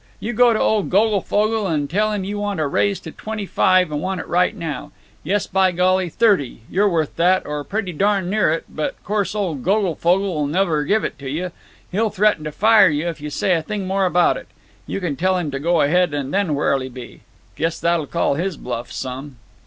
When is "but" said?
8.67-8.95